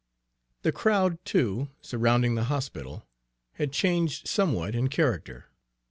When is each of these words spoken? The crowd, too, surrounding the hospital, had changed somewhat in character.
The 0.63 0.71
crowd, 0.71 1.23
too, 1.25 1.69
surrounding 1.79 2.33
the 2.33 2.45
hospital, 2.45 3.05
had 3.51 3.71
changed 3.71 4.27
somewhat 4.27 4.73
in 4.73 4.87
character. 4.87 5.45